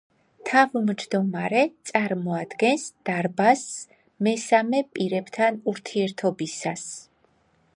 [0.49, 3.77] თავმჯდომარე წარმოადგენს „დარბაზს“
[4.29, 6.87] მესამე პირებთან ურთიერთობისას.